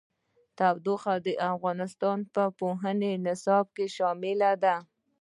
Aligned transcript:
تودوخه 0.57 1.13
د 1.25 1.27
افغانستان 1.51 2.17
د 2.35 2.37
پوهنې 2.59 3.11
نصاب 3.25 3.65
کې 3.75 3.85
شامل 3.95 4.41
دي. 4.63 4.75